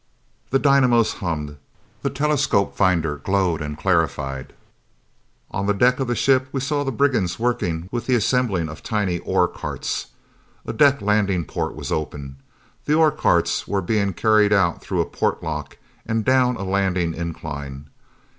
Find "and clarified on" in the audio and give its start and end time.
3.61-5.67